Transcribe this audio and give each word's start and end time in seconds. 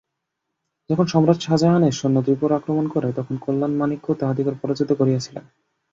যখন 0.89 1.05
সম্রাট 1.05 1.39
শাজাহানের 1.41 1.93
সৈন্য 1.93 2.17
ত্রিপুরা 2.21 2.53
আক্রমণ 2.55 2.85
করে, 2.87 3.09
তখন 3.15 3.35
কল্যাণমাণিক্য 3.37 4.07
তাহাদিগকে 4.13 4.59
পরাজিত 4.61 4.89
করিয়াছিলেন। 4.93 5.43